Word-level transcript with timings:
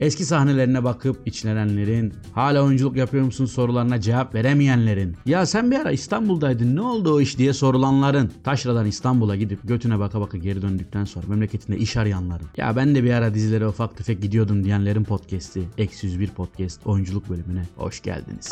Eski 0.00 0.24
sahnelerine 0.24 0.84
bakıp 0.84 1.26
içlenenlerin, 1.26 2.14
hala 2.32 2.62
oyunculuk 2.62 2.96
yapıyor 2.96 3.24
musun 3.24 3.46
sorularına 3.46 4.00
cevap 4.00 4.34
veremeyenlerin, 4.34 5.16
ya 5.26 5.46
sen 5.46 5.70
bir 5.70 5.76
ara 5.76 5.90
İstanbul'daydın 5.90 6.76
ne 6.76 6.80
oldu 6.80 7.14
o 7.14 7.20
iş 7.20 7.38
diye 7.38 7.52
sorulanların, 7.52 8.32
taşradan 8.44 8.86
İstanbul'a 8.86 9.36
gidip 9.36 9.68
götüne 9.68 9.98
baka 9.98 10.20
baka 10.20 10.38
geri 10.38 10.62
döndükten 10.62 11.04
sonra 11.04 11.26
memleketinde 11.26 11.76
iş 11.78 11.96
arayanların, 11.96 12.46
ya 12.56 12.76
ben 12.76 12.94
de 12.94 13.04
bir 13.04 13.12
ara 13.12 13.34
dizilere 13.34 13.66
ufak 13.66 13.96
tefek 13.96 14.22
gidiyordum 14.22 14.64
diyenlerin 14.64 15.04
podcast'i, 15.04 15.62
Eksi 15.78 16.06
101 16.06 16.28
Podcast 16.28 16.86
oyunculuk 16.86 17.30
bölümüne 17.30 17.62
hoş 17.76 18.02
geldiniz. 18.02 18.50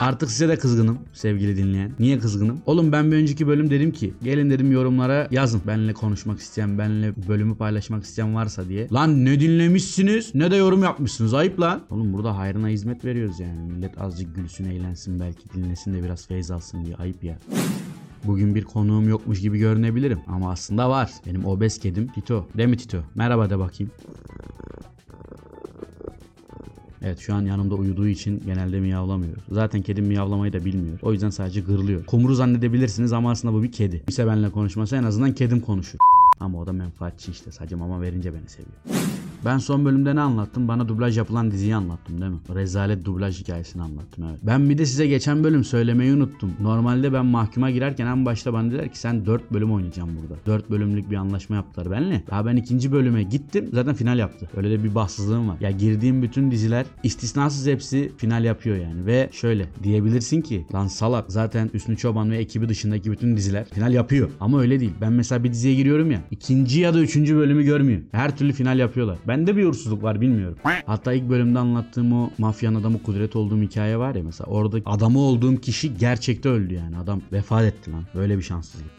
Artık 0.00 0.30
size 0.30 0.48
de 0.48 0.56
kızgınım 0.58 0.98
sevgili 1.12 1.56
dinleyen. 1.56 1.92
Niye 1.98 2.18
kızgınım? 2.18 2.60
Oğlum 2.66 2.92
ben 2.92 3.12
bir 3.12 3.16
önceki 3.16 3.46
bölüm 3.46 3.70
dedim 3.70 3.92
ki 3.92 4.14
gelin 4.22 4.50
dedim 4.50 4.72
yorumlara 4.72 5.28
yazın. 5.30 5.60
Benimle 5.66 5.92
konuşmak 5.92 6.38
isteyen, 6.38 6.78
benimle 6.78 7.12
bölümü 7.28 7.56
paylaşmak 7.56 8.04
isteyen 8.04 8.34
varsa 8.34 8.68
diye. 8.68 8.88
Lan 8.92 9.24
ne 9.24 9.40
dinlemişsiniz 9.40 10.34
ne 10.34 10.50
de 10.50 10.56
yorum 10.56 10.82
yapmışsınız 10.82 11.34
ayıp 11.34 11.60
lan. 11.60 11.82
Oğlum 11.90 12.12
burada 12.12 12.38
hayrına 12.38 12.68
hizmet 12.68 13.04
veriyoruz 13.04 13.40
yani. 13.40 13.72
Millet 13.72 14.00
azıcık 14.00 14.36
gülsün 14.36 14.64
eğlensin 14.64 15.20
belki 15.20 15.52
dinlesin 15.54 15.94
de 15.94 16.02
biraz 16.02 16.26
feyz 16.26 16.50
alsın 16.50 16.84
diye 16.84 16.96
ayıp 16.96 17.24
ya. 17.24 17.38
Bugün 18.24 18.54
bir 18.54 18.64
konuğum 18.64 19.08
yokmuş 19.08 19.40
gibi 19.40 19.58
görünebilirim 19.58 20.20
ama 20.26 20.50
aslında 20.50 20.90
var. 20.90 21.10
Benim 21.26 21.44
obez 21.44 21.78
kedim 21.78 22.08
Tito. 22.08 22.46
Değil 22.56 22.68
mi 22.68 22.76
Tito? 22.76 22.98
Merhaba 23.14 23.50
de 23.50 23.58
bakayım. 23.58 23.92
Evet 27.06 27.18
şu 27.18 27.34
an 27.34 27.42
yanımda 27.42 27.74
uyuduğu 27.74 28.08
için 28.08 28.42
genelde 28.46 28.80
miyavlamıyor. 28.80 29.36
Zaten 29.50 29.82
kedim 29.82 30.04
miyavlamayı 30.04 30.52
da 30.52 30.64
bilmiyor. 30.64 30.98
O 31.02 31.12
yüzden 31.12 31.30
sadece 31.30 31.60
gırlıyor. 31.60 32.04
Kumru 32.04 32.34
zannedebilirsiniz 32.34 33.12
ama 33.12 33.30
aslında 33.30 33.54
bu 33.54 33.62
bir 33.62 33.72
kedi. 33.72 34.02
Ise 34.08 34.26
benimle 34.26 34.50
konuşmasa 34.50 34.96
en 34.96 35.02
azından 35.02 35.32
kedim 35.32 35.60
konuşur. 35.60 35.98
Ama 36.40 36.58
o 36.58 36.66
da 36.66 36.72
menfaatçi 36.72 37.30
işte. 37.30 37.52
Sadece 37.52 37.76
mama 37.76 38.02
verince 38.02 38.34
beni 38.34 38.48
seviyor. 38.48 39.06
Ben 39.46 39.58
son 39.58 39.84
bölümde 39.84 40.16
ne 40.16 40.20
anlattım? 40.20 40.68
Bana 40.68 40.88
dublaj 40.88 41.18
yapılan 41.18 41.50
diziyi 41.50 41.76
anlattım 41.76 42.20
değil 42.20 42.32
mi? 42.32 42.38
Rezalet 42.54 43.04
dublaj 43.04 43.40
hikayesini 43.40 43.82
anlattım 43.82 44.24
evet. 44.30 44.40
Ben 44.42 44.70
bir 44.70 44.78
de 44.78 44.86
size 44.86 45.06
geçen 45.06 45.44
bölüm 45.44 45.64
söylemeyi 45.64 46.12
unuttum. 46.12 46.52
Normalde 46.60 47.12
ben 47.12 47.26
mahkuma 47.26 47.70
girerken 47.70 48.06
en 48.06 48.26
başta 48.26 48.52
bana 48.52 48.70
dediler 48.70 48.88
ki 48.88 48.98
sen 48.98 49.26
4 49.26 49.52
bölüm 49.52 49.72
oynayacaksın 49.72 50.16
burada. 50.22 50.34
4 50.46 50.70
bölümlük 50.70 51.10
bir 51.10 51.16
anlaşma 51.16 51.56
yaptılar 51.56 51.90
benimle. 51.90 52.22
Daha 52.30 52.46
ben 52.46 52.56
ikinci 52.56 52.92
bölüme 52.92 53.22
gittim 53.22 53.68
zaten 53.72 53.94
final 53.94 54.18
yaptı. 54.18 54.48
Öyle 54.56 54.70
de 54.70 54.84
bir 54.84 54.94
bahtsızlığım 54.94 55.48
var. 55.48 55.56
Ya 55.60 55.70
girdiğim 55.70 56.22
bütün 56.22 56.50
diziler 56.50 56.86
istisnasız 57.02 57.66
hepsi 57.66 58.12
final 58.16 58.44
yapıyor 58.44 58.76
yani. 58.76 59.06
Ve 59.06 59.28
şöyle 59.32 59.66
diyebilirsin 59.82 60.40
ki 60.40 60.66
lan 60.74 60.86
salak 60.86 61.32
zaten 61.32 61.70
Hüsnü 61.74 61.96
Çoban 61.96 62.30
ve 62.30 62.38
ekibi 62.38 62.68
dışındaki 62.68 63.12
bütün 63.12 63.36
diziler 63.36 63.64
final 63.64 63.92
yapıyor. 63.92 64.30
Ama 64.40 64.60
öyle 64.60 64.80
değil. 64.80 64.92
Ben 65.00 65.12
mesela 65.12 65.44
bir 65.44 65.52
diziye 65.52 65.74
giriyorum 65.74 66.10
ya 66.10 66.20
ikinci 66.30 66.80
ya 66.80 66.94
da 66.94 67.00
üçüncü 67.00 67.36
bölümü 67.36 67.64
görmüyor. 67.64 68.00
Her 68.12 68.36
türlü 68.36 68.52
final 68.52 68.78
yapıyorlar. 68.78 69.18
Bende 69.36 69.56
bir 69.56 69.64
uğursuzluk 69.64 70.02
var 70.02 70.20
bilmiyorum. 70.20 70.58
Hatta 70.86 71.12
ilk 71.12 71.28
bölümde 71.28 71.58
anlattığım 71.58 72.12
o 72.12 72.30
mafyanın 72.38 72.80
adamı 72.80 73.02
kudret 73.02 73.36
olduğum 73.36 73.62
hikaye 73.62 73.98
var 73.98 74.14
ya 74.14 74.22
mesela 74.22 74.50
orada 74.50 74.78
adamı 74.86 75.18
olduğum 75.18 75.56
kişi 75.56 75.98
gerçekte 75.98 76.48
öldü 76.48 76.74
yani. 76.74 76.98
Adam 76.98 77.22
vefat 77.32 77.64
etti 77.64 77.92
lan. 77.92 78.02
Böyle 78.14 78.38
bir 78.38 78.42
şanssızlık. 78.42 78.90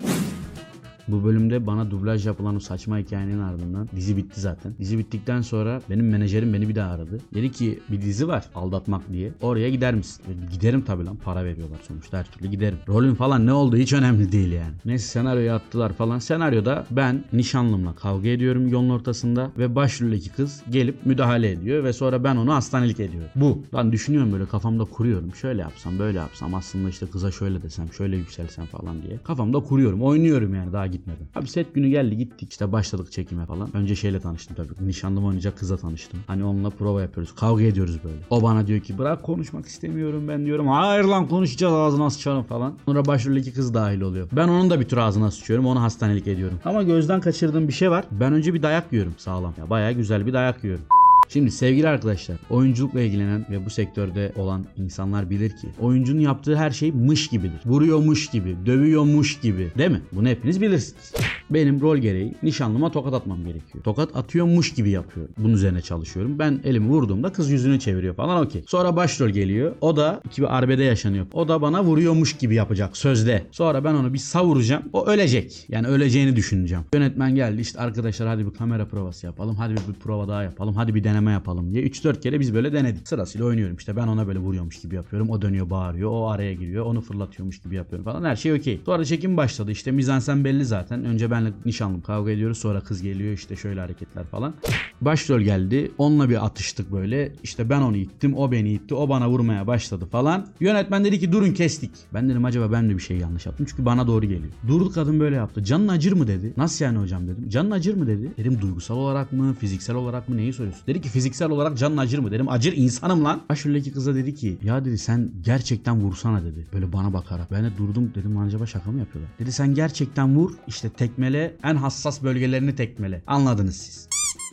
Bu 1.08 1.24
bölümde 1.24 1.68
bana 1.68 1.92
dublaj 1.92 2.28
yapılan 2.28 2.56
o 2.56 2.60
saçma 2.60 2.98
hikayenin 2.98 3.40
ardından 3.40 3.90
dizi 3.96 4.18
bitti 4.18 4.42
zaten. 4.42 4.74
Dizi 4.80 4.98
bittikten 4.98 5.42
sonra 5.42 5.82
benim 5.90 6.10
menajerim 6.10 6.54
beni 6.54 6.70
bir 6.70 6.76
daha 6.76 6.92
aradı. 6.92 7.20
Dedi 7.34 7.52
ki 7.52 7.80
bir 7.90 8.02
dizi 8.02 8.28
var 8.28 8.46
aldatmak 8.56 9.14
diye. 9.14 9.32
Oraya 9.42 9.70
gider 9.70 9.94
misin? 9.96 10.24
Dedim, 10.28 10.50
giderim 10.52 10.82
tabii 10.82 11.06
lan 11.06 11.16
para 11.16 11.46
veriyorlar 11.46 11.80
sonuçta 11.88 12.18
her 12.18 12.26
türlü 12.32 12.48
giderim. 12.48 12.78
Rolün 12.88 13.16
falan 13.16 13.46
ne 13.46 13.54
olduğu 13.54 13.78
hiç 13.78 13.94
önemli 13.94 14.32
değil 14.32 14.52
yani. 14.52 14.74
Neyse 14.86 15.08
senaryoyu 15.08 15.52
attılar 15.52 15.94
falan. 15.94 16.20
Senaryoda 16.20 16.86
ben 16.92 17.24
nişanlımla 17.34 17.96
kavga 17.96 18.30
ediyorum 18.30 18.68
yolun 18.68 18.90
ortasında 18.90 19.52
ve 19.58 19.76
başroldeki 19.76 20.30
kız 20.30 20.64
gelip 20.70 21.06
müdahale 21.06 21.52
ediyor 21.52 21.84
ve 21.84 21.94
sonra 21.94 22.24
ben 22.24 22.36
onu 22.36 22.54
hastanelik 22.54 23.00
ediyorum. 23.00 23.30
Bu. 23.36 23.64
Lan 23.74 23.92
düşünüyorum 23.92 24.32
böyle 24.32 24.46
kafamda 24.46 24.86
kuruyorum. 24.86 25.36
Şöyle 25.36 25.62
yapsam 25.62 26.00
böyle 26.00 26.18
yapsam 26.18 26.54
aslında 26.54 26.90
işte 26.90 27.06
kıza 27.06 27.32
şöyle 27.32 27.62
desem 27.62 27.94
şöyle 27.94 28.18
yükselsem 28.18 28.66
falan 28.66 29.02
diye. 29.02 29.18
Kafamda 29.24 29.60
kuruyorum. 29.60 30.02
Oynuyorum 30.02 30.56
yani 30.56 30.74
daha 30.74 30.88
gitmeden. 30.98 31.26
Abi 31.36 31.48
set 31.48 31.74
günü 31.74 31.90
geldi 31.90 32.18
gittik 32.18 32.52
işte 32.52 32.72
başladık 32.72 33.12
çekime 33.12 33.46
falan. 33.46 33.76
Önce 33.76 33.96
şeyle 33.96 34.20
tanıştım 34.20 34.56
tabii. 34.56 34.88
Nişanlım 34.88 35.26
oynayacak 35.26 35.58
kızla 35.58 35.78
tanıştım. 35.78 36.20
Hani 36.28 36.44
onunla 36.44 36.70
prova 36.70 37.02
yapıyoruz. 37.02 37.36
Kavga 37.36 37.64
ediyoruz 37.64 38.00
böyle. 38.04 38.18
O 38.30 38.44
bana 38.44 38.68
diyor 38.68 38.80
ki 38.80 38.98
bırak 38.98 39.24
konuşmak 39.24 39.66
istemiyorum 39.66 40.28
ben 40.28 40.46
diyorum. 40.46 40.68
Hayır 40.68 41.04
lan 41.04 41.28
konuşacağız 41.28 41.74
ağzına 41.74 42.10
sıçarım 42.10 42.44
falan. 42.44 42.74
Sonra 42.86 43.06
başroldeki 43.06 43.54
kız 43.54 43.74
dahil 43.74 44.02
oluyor. 44.02 44.28
Ben 44.32 44.48
onun 44.48 44.70
da 44.70 44.80
bir 44.80 44.86
tür 44.86 44.98
ağzına 44.98 45.32
sıçıyorum. 45.32 45.66
Onu 45.66 45.82
hastanelik 45.82 46.28
ediyorum. 46.28 46.60
Ama 46.66 46.84
gözden 46.84 47.22
kaçırdığım 47.22 47.68
bir 47.68 47.74
şey 47.74 47.92
var. 47.92 48.06
Ben 48.12 48.34
önce 48.34 48.54
bir 48.54 48.64
dayak 48.64 48.94
yiyorum 48.94 49.14
sağlam. 49.18 49.54
Ya 49.58 49.70
bayağı 49.70 49.92
güzel 49.92 50.26
bir 50.26 50.34
dayak 50.34 50.64
yiyorum. 50.64 50.84
Şimdi 51.30 51.52
sevgili 51.52 51.88
arkadaşlar, 51.88 52.38
oyunculukla 52.50 53.02
ilgilenen 53.02 53.46
ve 53.50 53.66
bu 53.66 53.70
sektörde 53.70 54.32
olan 54.36 54.66
insanlar 54.78 55.30
bilir 55.30 55.50
ki 55.50 55.68
oyuncunun 55.80 56.20
yaptığı 56.20 56.56
her 56.56 56.72
şey 56.72 56.92
mış 56.92 57.28
gibidir. 57.28 57.60
Vuruyormuş 57.66 58.28
gibi, 58.30 58.56
dövüyormuş 58.66 59.40
gibi. 59.40 59.72
Değil 59.78 59.92
mi? 59.92 60.02
Bunu 60.12 60.28
hepiniz 60.28 60.62
bilirsiniz. 60.62 61.14
Benim 61.50 61.82
rol 61.82 61.98
gereği 61.98 62.36
nişanlıma 62.44 62.92
tokat 62.92 63.14
atmam 63.14 63.46
gerekiyor. 63.46 63.84
Tokat 63.84 64.16
atıyormuş 64.16 64.74
gibi 64.74 64.90
yapıyorum. 64.90 65.34
Bunun 65.38 65.54
üzerine 65.54 65.82
çalışıyorum. 65.82 66.40
Ben 66.40 66.60
elimi 66.64 66.88
vurduğumda 66.88 67.32
kız 67.32 67.50
yüzünü 67.50 67.80
çeviriyor 67.80 68.16
falan 68.16 68.46
okey. 68.46 68.64
Sonra 68.68 68.96
başrol 68.96 69.30
geliyor. 69.30 69.76
O 69.82 69.96
da 69.96 70.22
iki 70.26 70.42
bir 70.42 70.58
arbede 70.58 70.84
yaşanıyor. 70.84 71.26
O 71.34 71.48
da 71.48 71.62
bana 71.62 71.84
vuruyormuş 71.84 72.38
gibi 72.38 72.56
yapacak 72.56 72.98
sözde. 72.98 73.44
Sonra 73.52 73.84
ben 73.84 73.94
onu 73.94 74.14
bir 74.14 74.18
savuracağım. 74.18 74.84
O 74.94 75.06
ölecek. 75.06 75.66
Yani 75.70 75.88
öleceğini 75.88 76.36
düşüneceğim. 76.36 76.84
Yönetmen 76.94 77.36
geldi 77.36 77.62
işte 77.62 77.80
arkadaşlar 77.80 78.28
hadi 78.28 78.46
bir 78.46 78.54
kamera 78.54 78.86
provası 78.86 79.26
yapalım. 79.26 79.56
Hadi 79.56 79.74
bir, 79.74 79.94
bir 79.94 80.00
prova 80.00 80.28
daha 80.28 80.44
yapalım. 80.44 80.76
Hadi 80.76 80.96
bir 80.96 81.04
deneme 81.04 81.17
yapalım 81.26 81.74
diye. 81.74 81.84
3-4 81.84 82.20
kere 82.20 82.40
biz 82.40 82.54
böyle 82.54 82.74
denedik. 82.74 83.08
Sırasıyla 83.08 83.48
oynuyorum 83.48 83.76
işte. 83.76 83.96
Ben 83.96 84.08
ona 84.08 84.28
böyle 84.28 84.40
vuruyormuş 84.40 84.82
gibi 84.82 84.96
yapıyorum. 84.96 85.30
O 85.30 85.42
dönüyor 85.42 85.70
bağırıyor. 85.70 86.12
O 86.12 86.28
araya 86.28 86.54
giriyor. 86.54 86.86
Onu 86.86 87.02
fırlatıyormuş 87.02 87.62
gibi 87.62 87.76
yapıyorum 87.76 88.06
falan. 88.06 88.24
Her 88.24 88.36
şey 88.36 88.54
okey. 88.54 88.82
Sonra 88.86 89.06
çekim 89.06 89.38
başladı. 89.38 89.72
İşte 89.72 89.92
mizansen 89.92 90.46
belli 90.46 90.66
zaten. 90.66 91.06
Önce 91.06 91.32
benle 91.32 91.50
nişanlım 91.66 92.02
kavga 92.02 92.32
ediyoruz. 92.32 92.58
Sonra 92.58 92.82
kız 92.82 93.02
geliyor 93.02 93.34
işte 93.34 93.56
şöyle 93.56 93.80
hareketler 93.80 94.24
falan. 94.24 94.54
Başrol 95.02 95.42
geldi. 95.42 95.92
Onunla 95.98 96.30
bir 96.30 96.46
atıştık 96.46 96.92
böyle. 96.92 97.32
İşte 97.44 97.70
ben 97.70 97.82
onu 97.82 97.98
ittim. 97.98 98.38
O 98.38 98.52
beni 98.52 98.74
itti. 98.74 98.96
O 98.96 99.10
bana 99.10 99.30
vurmaya 99.30 99.68
başladı 99.68 100.06
falan. 100.06 100.48
Yönetmen 100.60 101.06
dedi 101.06 101.20
ki 101.20 101.32
durun 101.32 101.54
kestik. 101.54 101.92
Ben 102.14 102.30
dedim 102.30 102.46
acaba 102.46 102.72
ben 102.72 102.90
de 102.90 102.96
bir 102.96 103.02
şey 103.02 103.18
yanlış 103.18 103.46
yaptım. 103.46 103.66
Çünkü 103.70 103.86
bana 103.86 104.08
doğru 104.08 104.26
geliyor. 104.26 104.54
Durdu 104.68 104.92
kadın 104.92 105.20
böyle 105.20 105.36
yaptı. 105.36 105.64
Canın 105.64 105.88
acır 105.88 106.14
mı 106.14 106.28
dedi. 106.28 106.54
Nasıl 106.58 106.86
yani 106.86 106.98
hocam 107.00 107.28
dedim. 107.28 107.50
Canın 107.50 107.72
acır 107.72 107.94
mı 107.94 108.08
dedi. 108.08 108.32
Dedim 108.38 108.58
duygusal 108.62 108.96
olarak 108.98 109.34
mı 109.34 109.54
fiziksel 109.54 109.96
olarak 109.96 110.30
mı 110.30 110.38
neyi 110.38 110.54
soruyorsun? 110.54 110.82
Dedi 110.88 111.02
ki 111.02 111.07
fiziksel 111.10 111.50
olarak 111.50 111.78
canın 111.78 111.98
acır 111.98 112.20
mı 112.20 112.32
dedim. 112.32 112.50
Acır 112.50 112.74
insanım 112.78 113.24
lan. 113.24 113.42
Başroldeki 113.50 113.92
kıza 113.92 114.16
dedi 114.16 114.36
ki 114.36 114.58
ya 114.64 114.86
dedi 114.86 114.98
sen 114.98 115.32
gerçekten 115.42 116.02
vursana 116.02 116.44
dedi. 116.44 116.68
Böyle 116.74 116.94
bana 116.94 117.14
bakarak. 117.14 117.52
Ben 117.52 117.64
de 117.64 117.78
durdum 117.78 118.12
dedim 118.16 118.38
acaba 118.38 118.66
şaka 118.66 118.92
mı 118.92 119.00
yapıyorlar? 119.00 119.32
Dedi 119.40 119.52
sen 119.52 119.74
gerçekten 119.74 120.36
vur 120.36 120.52
işte 120.68 120.90
tekmele 120.90 121.56
en 121.64 121.76
hassas 121.76 122.24
bölgelerini 122.24 122.76
tekmele. 122.76 123.22
Anladınız 123.28 123.76
siz. 123.76 124.08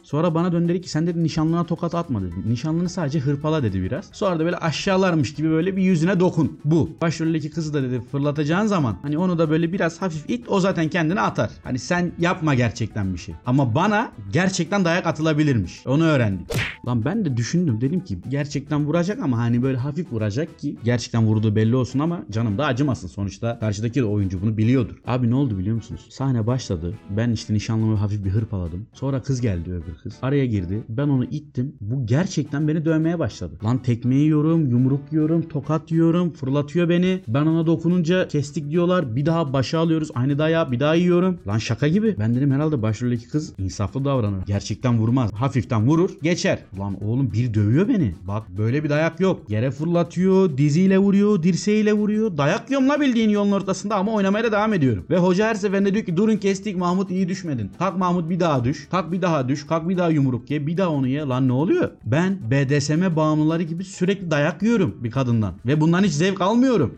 Sonra 0.05 0.35
bana 0.35 0.53
döndü 0.53 0.69
dedi 0.69 0.81
ki 0.81 0.89
sen 0.89 1.07
dedi 1.07 1.23
nişanlına 1.23 1.67
tokat 1.67 1.95
atma 1.95 2.23
dedi. 2.23 2.35
Nişanlını 2.47 2.89
sadece 2.89 3.21
hırpala 3.21 3.63
dedi 3.63 3.83
biraz. 3.83 4.11
Sonra 4.13 4.39
da 4.39 4.45
böyle 4.45 4.57
aşağılarmış 4.57 5.35
gibi 5.35 5.51
böyle 5.51 5.77
bir 5.77 5.83
yüzüne 5.83 6.21
dokun. 6.21 6.61
Bu. 6.65 6.91
Başroldeki 7.01 7.51
kızı 7.51 7.75
da 7.75 7.83
dedi 7.83 8.01
fırlatacağın 8.13 8.67
zaman 8.67 8.97
hani 9.03 9.19
onu 9.19 9.39
da 9.39 9.51
böyle 9.51 9.73
biraz 9.73 10.03
hafif 10.03 10.31
it 10.31 10.49
o 10.49 10.61
zaten 10.61 10.89
kendini 10.89 11.21
atar. 11.21 11.51
Hani 11.65 11.79
sen 11.79 12.13
yapma 12.19 12.55
gerçekten 12.55 13.13
bir 13.13 13.19
şey. 13.19 13.35
Ama 13.47 13.75
bana 13.75 14.13
gerçekten 14.33 14.85
dayak 14.85 15.07
atılabilirmiş. 15.07 15.87
Onu 15.87 16.05
öğrendik. 16.05 16.49
Lan 16.87 17.05
ben 17.05 17.25
de 17.25 17.37
düşündüm 17.37 17.81
dedim 17.81 18.01
ki 18.01 18.19
gerçekten 18.29 18.87
vuracak 18.87 19.19
ama 19.23 19.39
hani 19.39 19.63
böyle 19.63 19.79
hafif 19.79 20.13
vuracak 20.13 20.59
ki 20.59 20.77
gerçekten 20.85 21.27
vurduğu 21.27 21.57
belli 21.57 21.77
olsun 21.77 21.99
ama 21.99 22.23
canım 22.31 22.59
da 22.59 22.67
acımasın. 22.67 23.09
Sonuçta 23.09 23.59
karşıdaki 23.59 24.01
de 24.01 24.05
oyuncu 24.05 24.43
bunu 24.43 24.57
biliyordur. 24.57 24.95
Abi 25.07 25.31
ne 25.31 25.35
oldu 25.35 25.59
biliyor 25.59 25.77
musunuz? 25.77 26.07
Sahne 26.11 26.47
başladı. 26.47 26.95
Ben 27.11 27.31
işte 27.31 27.55
nişanlımı 27.55 27.97
hafif 27.97 28.25
bir 28.25 28.31
hırpaladım. 28.31 28.87
Sonra 28.93 29.23
kız 29.23 29.41
geldi 29.41 29.71
öbür 29.73 29.95
kız. 30.03 30.15
Araya 30.23 30.47
girdi. 30.47 30.83
Ben 30.89 31.09
onu 31.09 31.25
ittim. 31.25 31.75
Bu 31.81 32.07
gerçekten 32.07 32.69
beni 32.69 32.85
dövmeye 32.85 33.19
başladı. 33.19 33.55
Lan 33.65 33.79
tekme 33.83 34.15
yiyorum, 34.15 34.67
yumruk 34.67 35.13
yiyorum, 35.13 35.49
tokat 35.49 35.91
yiyorum, 35.91 36.31
fırlatıyor 36.31 36.89
beni. 36.89 37.21
Ben 37.29 37.47
ona 37.47 37.67
dokununca 37.67 38.29
kestik 38.29 38.71
diyorlar. 38.71 39.17
Bir 39.17 39.27
daha 39.27 39.53
başa 39.53 39.79
alıyoruz. 39.79 40.11
Aynı 40.15 40.39
dayağı 40.39 40.73
bir 40.73 40.81
daha 40.81 40.95
yiyorum. 40.95 41.39
Lan 41.47 41.59
şaka 41.59 41.89
gibi. 41.89 42.17
Ben 42.19 42.35
dedim 42.35 42.51
herhalde 42.51 42.83
başroldeki 42.83 43.29
kız 43.29 43.53
insaflı 43.59 44.05
davranır. 44.05 44.47
Gerçekten 44.47 44.99
vurmaz. 44.99 45.33
Hafiften 45.33 45.87
vurur, 45.87 46.11
geçer. 46.23 46.59
Lan 46.79 47.05
oğlum 47.05 47.33
bir 47.33 47.55
dövüyor 47.55 47.89
beni. 47.89 48.15
Bak 48.23 48.49
böyle 48.59 48.85
bir 48.85 48.91
dayak 48.91 49.21
yok. 49.21 49.51
Yere 49.51 49.71
fırlatıyor, 49.71 50.59
diziyle 50.59 50.99
vuruyor, 50.99 51.43
dirseğiyle 51.43 51.93
vuruyor. 51.93 52.37
Dayak 52.37 52.71
yiyorum 52.71 52.89
la 52.89 53.01
bildiğin 53.01 53.31
yolun 53.31 53.53
ortasında 53.53 53.97
ama 53.97 54.13
oynamaya 54.13 54.45
da 54.45 54.53
devam 54.53 54.75
ediyorum. 54.75 55.05
Ve 55.11 55.19
hoca 55.19 55.47
her 55.47 55.55
seferinde 55.55 55.95
diyor 55.95 56.05
ki 56.05 56.17
durun 56.17 56.37
kestik 56.37 56.77
Mahmut 56.77 57.11
iyi 57.11 57.29
düşmedin. 57.29 57.71
Kalk 57.79 57.99
Mahmut 57.99 58.31
bir 58.31 58.41
daha 58.41 58.65
düş. 58.65 58.89
Kalk 58.91 59.13
bir 59.13 59.23
daha 59.23 59.49
düş. 59.49 59.67
Kalk 59.67 59.89
bir 59.89 59.99
daha 59.99 60.11
yumruk 60.11 60.51
ye. 60.51 60.67
Bir 60.67 60.77
daha 60.77 60.89
onu 60.89 61.09
ye. 61.09 61.21
Lan 61.21 61.49
ne 61.49 61.53
oluyor? 61.53 61.91
Ben 62.05 62.39
BDSM 62.51 63.17
bağımlıları 63.17 63.63
gibi 63.63 63.85
sürekli 63.85 64.31
dayak 64.31 64.63
yiyorum 64.63 64.95
bir 65.01 65.11
kadından. 65.11 65.55
Ve 65.67 65.81
bundan 65.81 66.03
hiç 66.03 66.13
zevk 66.13 66.41
almıyorum. 66.41 66.95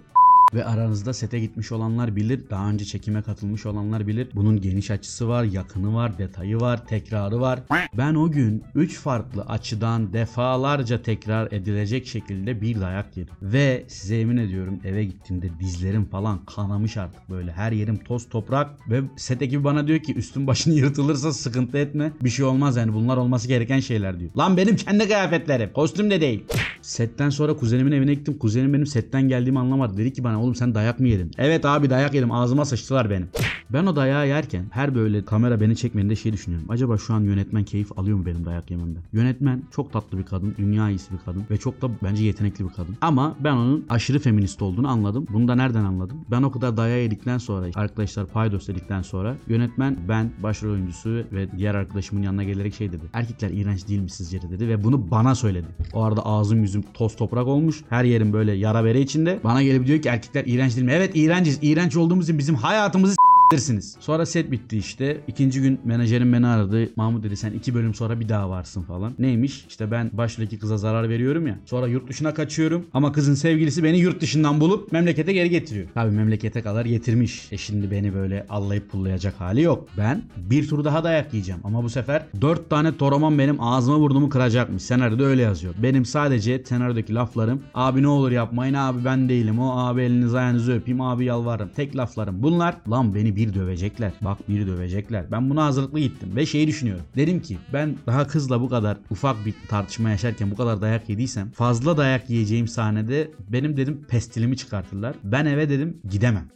Ve 0.55 0.65
aranızda 0.65 1.13
sete 1.13 1.41
gitmiş 1.41 1.73
olanlar 1.73 2.17
bilir, 2.17 2.41
daha 2.51 2.71
önce 2.71 2.85
çekime 2.85 3.23
katılmış 3.23 3.67
olanlar 3.67 4.07
bilir. 4.07 4.29
Bunun 4.35 4.61
geniş 4.61 4.91
açısı 4.91 5.29
var, 5.29 5.45
yakını 5.45 5.95
var, 5.95 6.19
detayı 6.19 6.61
var, 6.61 6.87
tekrarı 6.87 7.41
var. 7.41 7.61
Ben 7.95 8.15
o 8.15 8.31
gün 8.31 8.65
3 8.75 8.99
farklı 8.99 9.43
açıdan 9.43 10.13
defalarca 10.13 11.03
tekrar 11.03 11.53
edilecek 11.53 12.07
şekilde 12.07 12.61
bir 12.61 12.81
dayak 12.81 13.17
yedim. 13.17 13.35
Ve 13.43 13.85
size 13.89 14.21
emin 14.21 14.37
ediyorum 14.37 14.81
eve 14.85 15.05
gittiğimde 15.05 15.51
dizlerim 15.61 16.05
falan 16.05 16.45
kanamış 16.45 16.97
artık 16.97 17.31
böyle. 17.31 17.53
Her 17.53 17.73
yerim 17.73 17.99
toz 18.05 18.29
toprak 18.29 18.91
ve 18.91 19.01
set 19.17 19.43
ekibi 19.43 19.65
bana 19.65 19.87
diyor 19.87 19.99
ki 19.99 20.15
üstün 20.15 20.47
başın 20.47 20.73
yırtılırsa 20.73 21.33
sıkıntı 21.33 21.79
etme. 21.79 22.13
Bir 22.25 22.31
şey 22.31 22.45
olmaz 22.45 22.77
yani 22.77 22.93
bunlar 22.93 23.17
olması 23.17 23.49
gereken 23.49 23.81
şeyler 23.81 24.21
diyor. 24.21 24.31
Lan 24.39 24.57
benim 24.57 24.77
kendi 24.77 25.05
kıyafetlerim. 25.05 25.73
Kostüm 25.73 26.11
de 26.11 26.21
değil. 26.21 26.45
Setten 26.87 27.31
sonra 27.31 27.57
kuzenimin 27.57 27.93
evine 27.93 28.15
gittim. 28.15 28.39
Kuzenim 28.39 28.75
benim 28.75 28.87
setten 28.87 29.29
geldiğimi 29.29 29.59
anlamadı. 29.59 29.97
Dedi 29.97 30.13
ki 30.13 30.25
bana 30.25 30.43
oğlum 30.43 30.55
sen 30.55 30.75
dayak 30.75 31.01
mı 31.01 31.09
yedin? 31.09 31.31
Evet 31.39 31.65
abi 31.65 31.91
dayak 31.91 32.15
yedim. 32.15 32.33
Ağzıma 32.33 32.65
sıçtılar 32.65 33.11
benim. 33.11 33.29
Ben 33.71 33.87
o 33.87 33.97
dayağı 33.97 34.29
yerken 34.29 34.65
her 34.71 34.95
böyle 34.95 35.25
kamera 35.25 35.61
beni 35.61 35.77
çekmediğinde 35.77 36.17
şey 36.17 36.33
düşünüyorum. 36.33 36.67
Acaba 36.71 36.99
şu 36.99 37.15
an 37.15 37.21
yönetmen 37.21 37.65
keyif 37.65 37.99
alıyor 37.99 38.19
mu 38.19 38.27
benim 38.27 38.45
dayak 38.45 38.71
yememden? 38.71 39.03
Yönetmen 39.13 39.63
çok 39.71 39.93
tatlı 39.93 40.19
bir 40.19 40.23
kadın. 40.23 40.55
Dünya 40.59 40.91
iyisi 40.91 41.13
bir 41.13 41.19
kadın. 41.25 41.45
Ve 41.51 41.57
çok 41.57 41.83
da 41.83 41.91
bence 42.03 42.25
yetenekli 42.25 42.65
bir 42.65 42.73
kadın. 42.73 42.97
Ama 43.01 43.37
ben 43.41 43.53
onun 43.53 43.87
aşırı 43.89 44.19
feminist 44.19 44.63
olduğunu 44.63 44.89
anladım. 44.89 45.27
Bunu 45.33 45.49
da 45.49 45.55
nereden 45.55 45.85
anladım? 45.85 46.17
Ben 46.31 46.43
o 46.43 46.51
kadar 46.51 46.77
dayağı 46.77 47.01
yedikten 47.01 47.39
sonra 47.39 47.67
arkadaşlar 47.75 48.27
paydos 48.27 48.69
dedikten 48.69 49.03
sonra 49.03 49.37
yönetmen 49.49 49.97
ben 50.09 50.31
başrol 50.43 50.73
oyuncusu 50.73 51.11
ve 51.11 51.59
diğer 51.59 51.75
arkadaşımın 51.75 52.23
yanına 52.23 52.45
gelerek 52.45 52.75
şey 52.75 52.93
dedi. 52.93 53.03
Erkekler 53.13 53.51
iğrenç 53.51 53.89
değil 53.89 54.01
mi 54.01 54.11
sizce 54.11 54.43
de?" 54.43 54.51
dedi 54.51 54.69
ve 54.69 54.85
bunu 54.85 55.11
bana 55.11 55.35
söyledi. 55.35 55.67
O 55.93 56.03
arada 56.03 56.27
ağzım 56.27 56.61
yüzüm 56.63 56.76
toz 56.83 57.17
toprak 57.17 57.47
olmuş. 57.47 57.83
Her 57.91 58.05
yerim 58.05 58.33
böyle 58.33 58.53
yara 58.53 58.85
bere 58.85 59.01
içinde. 59.01 59.39
Bana 59.45 59.63
gelip 59.63 59.87
diyor 59.87 60.03
ki 60.03 60.09
erkekler 60.09 60.45
iğrenç 60.47 60.77
değil 60.77 60.87
mi? 60.87 60.93
Evet 60.93 61.11
iğrenciz. 61.15 61.59
İğrenç 61.63 61.97
olduğumuz 61.97 62.25
için 62.25 62.39
bizim 62.39 62.55
hayatımızı 62.55 63.17
s**tirsiniz. 63.51 63.97
Sonra 64.01 64.27
set 64.27 64.51
bitti 64.51 64.79
işte. 64.79 65.21
İkinci 65.29 65.61
gün 65.61 65.81
menajerim 65.85 66.33
beni 66.33 66.47
aradı. 66.47 66.89
Mahmut 66.97 67.25
dedi 67.25 67.37
sen 67.37 67.53
iki 67.53 67.75
bölüm 67.75 67.95
sonra 67.95 68.21
bir 68.21 68.29
daha 68.29 68.51
varsın 68.51 68.83
falan. 68.83 69.13
Neymiş? 69.19 69.67
İşte 69.69 69.91
ben 69.91 70.11
başroldeki 70.13 70.59
kıza 70.59 70.77
zarar 70.77 71.09
veriyorum 71.09 71.47
ya. 71.47 71.59
Sonra 71.65 71.87
yurt 71.87 72.09
dışına 72.09 72.35
kaçıyorum. 72.35 72.87
Ama 72.95 73.13
kızın 73.13 73.35
sevgilisi 73.35 73.85
beni 73.85 73.99
yurt 73.99 74.21
dışından 74.21 74.61
bulup 74.61 74.93
memlekete 74.93 75.33
geri 75.33 75.51
getiriyor. 75.51 75.87
Tabii 75.95 76.11
memlekete 76.11 76.63
kadar 76.63 76.85
getirmiş. 76.85 77.53
E 77.53 77.57
şimdi 77.57 77.91
beni 77.91 78.15
böyle 78.15 78.47
allayıp 78.49 78.91
pullayacak 78.91 79.35
hali 79.41 79.63
yok. 79.63 79.89
Ben 79.99 80.23
bir 80.37 80.69
tur 80.69 80.85
daha 80.85 81.05
dayak 81.05 81.35
yiyeceğim. 81.35 81.61
Ama 81.65 81.83
bu 81.83 81.91
sefer 81.91 82.27
dört 82.41 82.71
tane 82.71 82.97
toroman 82.97 83.39
benim 83.39 83.61
ağzıma 83.61 84.01
burnumu 84.01 84.29
kıracakmış. 84.29 84.83
Senaryoda 84.83 85.25
öyle 85.25 85.43
yazıyor. 85.43 85.75
Benim 85.83 86.05
sadece 86.05 86.63
senaryodaki 86.65 87.15
laflarım 87.15 87.63
abi 87.75 88.03
ne 88.03 88.09
olur 88.09 88.31
yapmayın 88.31 88.75
abi 88.75 89.05
ben 89.05 89.29
değilim 89.29 89.59
o 89.59 89.79
abi 89.79 90.03
elinizi 90.03 90.39
ayağınızı 90.39 90.73
öpeyim 90.73 91.01
abi 91.01 91.25
yalvarırım. 91.25 91.71
Tek 91.77 91.97
laflarım 91.97 92.43
bunlar. 92.43 92.77
Lan 92.91 93.15
bir 93.37 93.55
dövecekler. 93.55 94.13
Bak 94.21 94.49
bir 94.49 94.67
dövecekler. 94.67 95.31
Ben 95.31 95.51
buna 95.51 95.65
hazırlıklı 95.65 95.99
gittim 95.99 96.37
ve 96.37 96.47
şeyi 96.47 96.67
düşünüyorum. 96.67 97.05
Dedim 97.17 97.43
ki 97.43 97.59
ben 97.73 97.97
daha 98.07 98.27
kızla 98.27 98.61
bu 98.61 98.69
kadar 98.69 98.99
ufak 99.11 99.47
bir 99.47 99.55
tartışma 99.69 100.11
yaşarken 100.11 100.51
bu 100.51 100.57
kadar 100.57 100.81
dayak 100.81 101.09
yediysem 101.09 101.51
fazla 101.51 101.97
dayak 101.97 102.31
yiyeceğim 102.31 102.69
sahnede 102.69 103.31
benim 103.49 103.77
dedim 103.77 104.05
pestilimi 104.09 104.57
çıkartırlar. 104.57 105.17
Ben 105.25 105.47
eve 105.47 105.69
dedim 105.69 106.01
gidemem. 106.11 106.49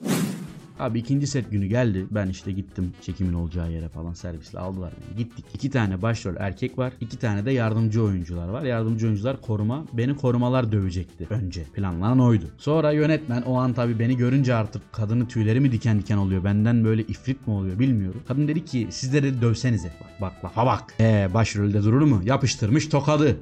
Abi 0.81 0.99
ikinci 0.99 1.27
set 1.27 1.51
günü 1.51 1.67
geldi. 1.67 2.07
Ben 2.11 2.29
işte 2.29 2.53
gittim 2.53 2.93
çekimin 3.03 3.33
olacağı 3.33 3.73
yere 3.73 3.89
falan 3.89 4.13
servisle 4.15 4.59
aldılar 4.59 4.93
beni. 4.97 5.17
Gittik. 5.19 5.45
İki 5.55 5.71
tane 5.71 6.03
başrol 6.03 6.35
erkek 6.39 6.79
var. 6.79 6.93
iki 7.01 7.19
tane 7.19 7.45
de 7.45 7.51
yardımcı 7.51 8.03
oyuncular 8.03 8.49
var. 8.49 8.63
Yardımcı 8.63 9.07
oyuncular 9.07 9.41
koruma. 9.41 9.85
Beni 9.93 10.17
korumalar 10.17 10.73
dövecekti 10.73 11.27
önce. 11.31 11.63
Planlanan 11.65 12.21
oydu. 12.21 12.45
Sonra 12.59 12.93
yönetmen 12.93 13.43
o 13.43 13.55
an 13.59 13.73
tabii 13.73 13.99
beni 13.99 14.17
görünce 14.17 14.55
artık 14.55 14.93
kadının 14.93 15.27
tüyleri 15.27 15.61
mi 15.61 15.73
diken 15.73 15.99
diken 15.99 16.17
oluyor. 16.17 16.45
Benden 16.45 16.85
böyle 16.85 17.03
ifrit 17.03 17.47
mi 17.47 17.53
oluyor 17.55 17.79
bilmiyorum. 17.79 18.21
Kadın 18.29 18.49
dedi 18.49 18.65
ki 18.65 18.87
sizleri 18.91 19.35
de 19.37 19.41
dövsenize. 19.41 19.93
Bak 20.01 20.11
bak 20.21 20.45
lafa 20.45 20.67
bak. 20.67 20.95
Eee 21.01 21.29
başrolde 21.35 21.83
durur 21.83 22.03
mu? 22.03 22.21
Yapıştırmış 22.25 22.89
tokadı. 22.89 23.37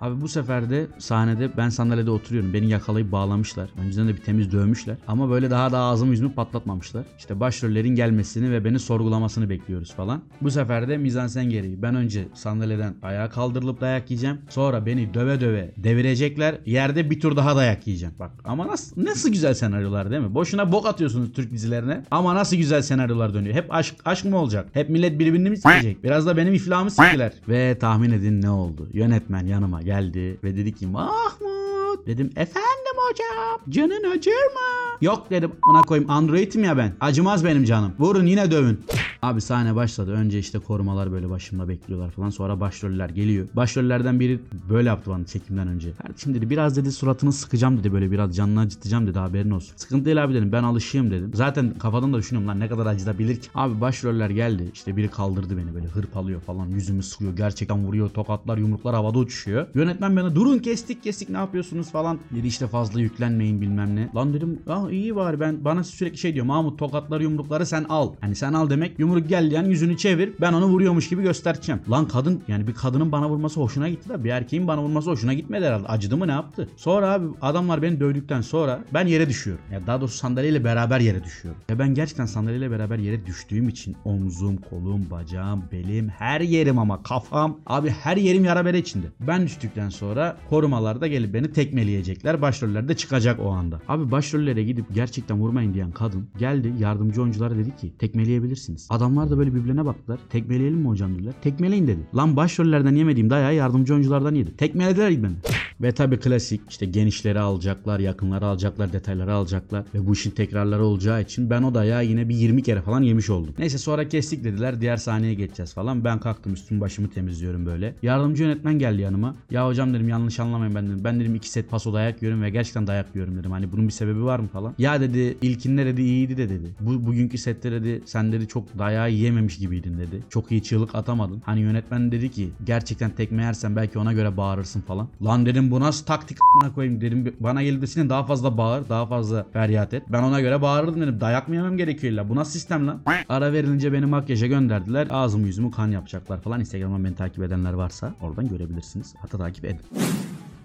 Abi 0.00 0.20
bu 0.20 0.28
sefer 0.28 0.70
de 0.70 0.86
sahnede 0.98 1.56
ben 1.56 1.68
sandalyede 1.68 2.10
oturuyorum. 2.10 2.54
Beni 2.54 2.70
yakalayıp 2.70 3.12
bağlamışlar. 3.12 3.70
Önceden 3.84 4.08
de 4.08 4.12
bir 4.12 4.20
temiz 4.22 4.52
dövmüşler. 4.52 4.96
Ama 5.06 5.30
böyle 5.30 5.50
daha 5.50 5.72
da 5.72 5.78
ağzımı 5.78 6.10
yüzümü 6.10 6.34
patlatmamışlar. 6.84 7.04
İşte 7.18 7.40
başrollerin 7.40 7.94
gelmesini 7.94 8.50
ve 8.50 8.64
beni 8.64 8.78
sorgulamasını 8.78 9.50
bekliyoruz 9.50 9.94
falan. 9.94 10.22
Bu 10.40 10.50
sefer 10.50 10.88
de 10.88 10.96
mizansen 10.96 11.50
gereği 11.50 11.82
ben 11.82 11.94
önce 11.94 12.28
sandalyeden 12.34 12.94
ayağa 13.02 13.30
kaldırılıp 13.30 13.80
dayak 13.80 14.10
yiyeceğim. 14.10 14.38
Sonra 14.48 14.86
beni 14.86 15.14
döve 15.14 15.40
döve 15.40 15.72
devirecekler. 15.76 16.54
Yerde 16.66 17.10
bir 17.10 17.20
tur 17.20 17.36
daha 17.36 17.56
dayak 17.56 17.86
yiyeceğim. 17.86 18.14
Bak 18.18 18.30
ama 18.44 18.66
nasıl 18.66 19.04
nasıl 19.04 19.32
güzel 19.32 19.54
senaryolar 19.54 20.10
değil 20.10 20.22
mi? 20.22 20.34
Boşuna 20.34 20.72
bok 20.72 20.86
atıyorsunuz 20.86 21.32
Türk 21.32 21.52
dizilerine. 21.52 22.04
Ama 22.10 22.34
nasıl 22.34 22.56
güzel 22.56 22.82
senaryolar 22.82 23.34
dönüyor. 23.34 23.54
Hep 23.54 23.74
aşk 23.74 23.94
aşk 24.04 24.24
mı 24.24 24.38
olacak? 24.38 24.68
Hep 24.72 24.90
millet 24.90 25.18
birbirini 25.18 25.50
mi 25.50 25.56
sikecek? 25.56 26.04
Biraz 26.04 26.26
da 26.26 26.36
benim 26.36 26.54
iflahımı 26.54 26.90
siktiler. 26.90 27.32
Ve 27.48 27.78
tahmin 27.78 28.10
edin 28.10 28.42
ne 28.42 28.50
oldu? 28.50 28.88
Yönetmen 28.92 29.46
yanıma 29.46 29.82
geldi 29.82 30.38
ve 30.44 30.56
dedi 30.56 30.74
ki 30.74 30.86
Mahmut 30.86 32.06
dedim 32.06 32.30
efendim 32.36 32.83
hocam 33.10 33.60
canın 33.68 34.10
acır 34.10 34.32
mı? 34.32 34.96
Yok 35.00 35.30
dedim 35.30 35.52
buna 35.68 35.82
koyayım 35.82 36.10
android'im 36.10 36.64
ya 36.64 36.76
ben. 36.76 36.92
Acımaz 37.00 37.44
benim 37.44 37.64
canım. 37.64 37.92
Vurun 37.98 38.26
yine 38.26 38.50
dövün. 38.50 38.84
Abi 39.24 39.40
sahne 39.40 39.74
başladı. 39.74 40.12
Önce 40.12 40.38
işte 40.38 40.58
korumalar 40.58 41.12
böyle 41.12 41.30
başımda 41.30 41.68
bekliyorlar 41.68 42.10
falan. 42.10 42.30
Sonra 42.30 42.60
başroller 42.60 43.08
geliyor. 43.08 43.46
Başrollerden 43.56 44.20
biri 44.20 44.40
böyle 44.68 44.88
yaptı 44.88 45.10
bana 45.10 45.24
çekimden 45.24 45.68
önce. 45.68 45.92
Kardeşim 45.92 46.34
dedi 46.34 46.50
biraz 46.50 46.76
dedi 46.76 46.92
suratını 46.92 47.32
sıkacağım 47.32 47.78
dedi 47.78 47.92
böyle 47.92 48.10
biraz 48.10 48.36
canını 48.36 48.60
acıtacağım 48.60 49.06
dedi 49.06 49.18
haberin 49.18 49.50
olsun. 49.50 49.72
Sıkıntı 49.76 50.04
değil 50.04 50.24
abi 50.24 50.34
dedim 50.34 50.52
ben 50.52 50.62
alışığım 50.62 51.10
dedim. 51.10 51.30
Zaten 51.34 51.74
kafadan 51.78 52.12
da 52.12 52.18
düşünüyorum 52.18 52.48
lan 52.48 52.60
ne 52.60 52.68
kadar 52.68 52.86
acıtabilir 52.86 53.40
ki. 53.40 53.48
Abi 53.54 53.80
başroller 53.80 54.30
geldi. 54.30 54.70
İşte 54.74 54.96
biri 54.96 55.08
kaldırdı 55.08 55.56
beni 55.56 55.74
böyle 55.74 55.86
hırpalıyor 55.86 56.40
falan. 56.40 56.66
Yüzümü 56.66 57.02
sıkıyor. 57.02 57.36
Gerçekten 57.36 57.86
vuruyor. 57.86 58.10
Tokatlar 58.10 58.58
yumruklar 58.58 58.94
havada 58.94 59.18
uçuşuyor. 59.18 59.66
Yönetmen 59.74 60.16
bana 60.16 60.34
durun 60.34 60.58
kestik 60.58 61.02
kestik 61.02 61.28
ne 61.28 61.36
yapıyorsunuz 61.36 61.90
falan. 61.90 62.18
Dedi 62.30 62.46
işte 62.46 62.66
fazla 62.66 63.00
yüklenmeyin 63.00 63.60
bilmem 63.60 63.96
ne. 63.96 64.10
Lan 64.14 64.34
dedim 64.34 64.58
ya 64.68 64.90
iyi 64.90 65.16
var 65.16 65.40
ben 65.40 65.64
bana 65.64 65.84
sürekli 65.84 66.18
şey 66.18 66.34
diyor. 66.34 66.46
Mahmut 66.46 66.78
tokatları 66.78 67.22
yumrukları 67.22 67.66
sen 67.66 67.84
al. 67.88 68.12
Hani 68.20 68.34
sen 68.34 68.52
al 68.52 68.70
demek 68.70 68.98
yumruk 68.98 69.13
gel 69.18 69.52
yani 69.52 69.68
yüzünü 69.68 69.96
çevir. 69.96 70.32
Ben 70.40 70.52
onu 70.52 70.66
vuruyormuş 70.66 71.08
gibi 71.08 71.22
göstereceğim. 71.22 71.80
Lan 71.90 72.08
kadın 72.08 72.42
yani 72.48 72.66
bir 72.66 72.74
kadının 72.74 73.12
bana 73.12 73.28
vurması 73.28 73.60
hoşuna 73.60 73.88
gitti 73.88 74.08
da 74.08 74.24
bir 74.24 74.30
erkeğin 74.30 74.66
bana 74.66 74.82
vurması 74.82 75.10
hoşuna 75.10 75.34
gitmedi 75.34 75.64
herhalde. 75.66 75.86
Acıdı 75.88 76.16
mı 76.16 76.28
ne 76.28 76.32
yaptı? 76.32 76.68
Sonra 76.76 77.12
abi 77.12 77.26
adamlar 77.42 77.82
beni 77.82 78.00
dövdükten 78.00 78.40
sonra 78.40 78.84
ben 78.94 79.06
yere 79.06 79.28
düşüyorum. 79.28 79.64
Ya 79.72 79.86
daha 79.86 80.00
doğrusu 80.00 80.16
sandalyeyle 80.16 80.64
beraber 80.64 81.00
yere 81.00 81.24
düşüyorum. 81.24 81.60
Ya 81.68 81.78
ben 81.78 81.94
gerçekten 81.94 82.26
sandalyeyle 82.26 82.70
beraber 82.70 82.98
yere 82.98 83.26
düştüğüm 83.26 83.68
için 83.68 83.96
omzum, 84.04 84.56
kolum, 84.56 85.10
bacağım, 85.10 85.64
belim, 85.72 86.08
her 86.08 86.40
yerim 86.40 86.78
ama 86.78 87.02
kafam 87.02 87.60
abi 87.66 87.90
her 87.90 88.16
yerim 88.16 88.44
yara 88.44 88.64
bere 88.64 88.78
içinde. 88.78 89.06
Ben 89.20 89.46
düştükten 89.46 89.88
sonra 89.88 90.36
korumalar 90.50 91.00
da 91.00 91.06
gelip 91.06 91.34
beni 91.34 91.52
tekmeleyecekler. 91.52 92.42
Başroller 92.42 92.88
de 92.88 92.96
çıkacak 92.96 93.40
o 93.40 93.50
anda. 93.50 93.80
Abi 93.88 94.10
başrollere 94.10 94.64
gidip 94.64 94.94
gerçekten 94.94 95.38
vurmayın 95.38 95.74
diyen 95.74 95.90
kadın 95.90 96.28
geldi 96.38 96.72
yardımcı 96.78 97.22
oyunculara 97.22 97.56
dedi 97.56 97.76
ki 97.76 97.92
tekmeleyebilirsiniz. 97.98 98.88
Adamlar 98.94 99.30
da 99.30 99.38
böyle 99.38 99.54
birbirine 99.54 99.84
baktılar. 99.86 100.18
Tekmeleyelim 100.30 100.78
mi 100.78 100.88
hocam 100.88 101.14
dediler. 101.14 101.34
Tekmeleyin 101.42 101.86
dedi. 101.86 102.00
Lan 102.16 102.36
başrollerden 102.36 102.94
yemediğim 102.94 103.30
dayağı 103.30 103.54
yardımcı 103.54 103.94
oyunculardan 103.94 104.34
yedim. 104.34 104.54
Tekmelediler 104.56 105.22
beni. 105.22 105.32
Ve 105.80 105.92
tabi 105.92 106.16
klasik 106.16 106.60
işte 106.70 106.86
genişleri 106.86 107.40
alacaklar, 107.40 108.00
yakınları 108.00 108.46
alacaklar, 108.46 108.92
detayları 108.92 109.34
alacaklar 109.34 109.84
ve 109.94 110.06
bu 110.06 110.12
işin 110.12 110.30
tekrarları 110.30 110.84
olacağı 110.84 111.22
için 111.22 111.50
ben 111.50 111.62
o 111.62 111.74
dayağı 111.74 112.04
yine 112.04 112.28
bir 112.28 112.34
20 112.34 112.62
kere 112.62 112.82
falan 112.82 113.02
yemiş 113.02 113.30
oldum. 113.30 113.54
Neyse 113.58 113.78
sonra 113.78 114.08
kestik 114.08 114.44
dediler 114.44 114.80
diğer 114.80 114.96
sahneye 114.96 115.34
geçeceğiz 115.34 115.74
falan. 115.74 116.04
Ben 116.04 116.20
kalktım 116.20 116.52
üstüm 116.52 116.80
başımı 116.80 117.10
temizliyorum 117.10 117.66
böyle. 117.66 117.94
Yardımcı 118.02 118.42
yönetmen 118.42 118.78
geldi 118.78 119.02
yanıma. 119.02 119.36
Ya 119.50 119.66
hocam 119.66 119.94
dedim 119.94 120.08
yanlış 120.08 120.40
anlamayın 120.40 120.74
ben 120.74 120.86
dedim. 120.86 121.04
Ben 121.04 121.20
dedim 121.20 121.34
iki 121.34 121.50
set 121.50 121.70
paso 121.70 121.92
dayak 121.92 122.22
yiyorum 122.22 122.42
ve 122.42 122.50
gerçekten 122.50 122.86
dayak 122.86 123.14
yiyorum 123.14 123.36
dedim. 123.38 123.50
Hani 123.50 123.72
bunun 123.72 123.86
bir 123.86 123.92
sebebi 123.92 124.24
var 124.24 124.38
mı 124.38 124.48
falan. 124.48 124.74
Ya 124.78 125.00
dedi 125.00 125.36
ilkinde 125.42 125.86
dedi 125.86 126.02
iyiydi 126.02 126.36
de 126.36 126.48
dedi. 126.48 126.74
Bu 126.80 127.06
bugünkü 127.06 127.38
sette 127.38 127.72
dedi 127.72 128.02
sen 128.04 128.32
dedi 128.32 128.48
çok 128.48 128.78
dayağı 128.84 129.10
yiyememiş 129.10 129.58
gibiydin 129.58 129.98
dedi. 129.98 130.22
Çok 130.30 130.52
iyi 130.52 130.62
çığlık 130.62 130.94
atamadın. 130.94 131.42
Hani 131.44 131.60
yönetmen 131.60 132.12
dedi 132.12 132.30
ki 132.30 132.50
gerçekten 132.64 133.10
tekme 133.10 133.42
yersen 133.42 133.76
belki 133.76 133.98
ona 133.98 134.12
göre 134.12 134.36
bağırırsın 134.36 134.80
falan. 134.80 135.08
Lan 135.22 135.46
dedim 135.46 135.70
bu 135.70 135.80
nasıl 135.80 136.06
taktik 136.06 136.38
a**ına 136.40 136.74
koyayım 136.74 137.00
dedim. 137.00 137.36
Bana 137.40 137.62
gelip 137.62 137.82
desin 137.82 138.08
daha 138.08 138.24
fazla 138.24 138.58
bağır, 138.58 138.88
daha 138.88 139.06
fazla 139.06 139.46
feryat 139.52 139.94
et. 139.94 140.02
Ben 140.08 140.22
ona 140.22 140.40
göre 140.40 140.62
bağırırdım 140.62 141.00
dedim. 141.00 141.20
Dayak 141.20 141.48
mı 141.48 141.54
yemem 141.54 141.76
gerekiyor 141.76 142.12
illa. 142.12 142.28
Bu 142.28 142.34
nasıl 142.36 142.52
sistem 142.52 142.86
lan? 142.86 143.00
Ara 143.28 143.52
verilince 143.52 143.92
beni 143.92 144.06
makyaja 144.06 144.46
gönderdiler. 144.46 145.06
Ağzımı 145.10 145.46
yüzümü 145.46 145.70
kan 145.70 145.88
yapacaklar 145.88 146.40
falan. 146.40 146.60
Instagram'dan 146.60 147.04
beni 147.04 147.14
takip 147.14 147.42
edenler 147.42 147.72
varsa 147.72 148.14
oradan 148.20 148.48
görebilirsiniz. 148.48 149.14
Hatta 149.18 149.38
takip 149.38 149.64
edin. 149.64 149.80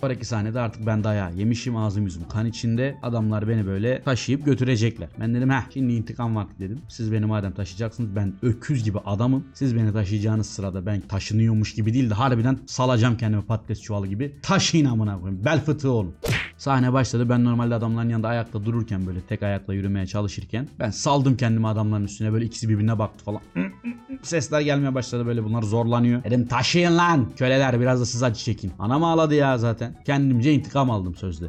Sonraki 0.02 0.26
sahnede 0.26 0.60
artık 0.60 0.86
ben 0.86 1.04
dayağı 1.04 1.34
yemişim 1.36 1.76
ağzım 1.76 2.04
yüzüm 2.04 2.28
kan 2.28 2.46
içinde. 2.46 2.98
Adamlar 3.04 3.48
beni 3.48 3.66
böyle 3.66 4.04
taşıyıp 4.04 4.46
götürecekler. 4.46 5.10
Ben 5.20 5.36
dedim 5.36 5.50
heh 5.50 5.62
şimdi 5.74 5.94
intikam 5.94 6.36
vakti 6.36 6.60
dedim. 6.60 6.82
Siz 6.90 7.12
beni 7.12 7.26
madem 7.26 7.52
taşıyacaksınız 7.52 8.16
ben 8.16 8.34
öküz 8.42 8.84
gibi 8.84 8.98
adamım. 9.00 9.48
Siz 9.54 9.76
beni 9.76 9.94
taşıyacağınız 9.94 10.50
sırada 10.50 10.86
ben 10.86 11.02
taşınıyormuş 11.02 11.74
gibi 11.74 11.94
değil 11.94 12.10
de 12.10 12.14
harbiden 12.14 12.60
salacağım 12.66 13.18
kendimi 13.18 13.46
patates 13.46 13.82
çuvalı 13.82 14.08
gibi. 14.08 14.36
Taşıyın 14.42 14.86
amına 14.86 15.20
koyayım. 15.20 15.46
Bel 15.46 15.66
fıtığı 15.66 15.92
olun. 15.92 16.16
Sahne 16.60 16.94
başladı. 16.94 17.30
Ben 17.30 17.44
normalde 17.44 17.76
adamların 17.76 18.10
yanında 18.10 18.28
ayakta 18.28 18.66
dururken 18.66 19.08
böyle 19.08 19.22
tek 19.22 19.44
ayakla 19.44 19.74
yürümeye 19.74 20.08
çalışırken 20.08 20.68
ben 20.80 20.90
saldım 20.90 21.38
kendimi 21.38 21.68
adamların 21.68 22.04
üstüne 22.04 22.34
böyle 22.34 22.46
ikisi 22.46 22.70
birbirine 22.70 23.00
baktı 23.00 23.26
falan. 23.26 23.42
Sesler 24.22 24.62
gelmeye 24.62 24.96
başladı 24.96 25.26
böyle 25.26 25.44
bunlar 25.44 25.64
zorlanıyor. 25.64 26.24
Dedim 26.24 26.48
taşıyın 26.48 26.98
lan 26.98 27.30
köleler 27.36 27.80
biraz 27.82 28.02
da 28.02 28.06
siz 28.06 28.24
acı 28.24 28.40
çekin. 28.40 28.72
Anam 28.80 29.04
ağladı 29.04 29.36
ya 29.36 29.58
zaten. 29.58 29.96
Kendimce 30.06 30.54
intikam 30.54 30.92
aldım 30.92 31.16
sözde. 31.16 31.46